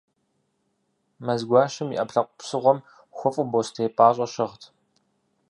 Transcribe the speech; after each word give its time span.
Мэзгуащэм, 1.25 1.89
и 1.91 1.97
ӏэпкълъэпкъ 1.99 2.35
псыгъуэм 2.39 2.79
хуэфӏу 3.17 3.45
бостей 3.51 3.89
пӏащӏэ 3.95 4.27
щыгът. 4.33 4.63